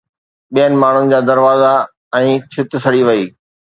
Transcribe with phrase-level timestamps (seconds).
[0.53, 1.69] ٻين ماڻهن جا دروازا
[2.21, 3.29] ۽ ڇت سڙي وئي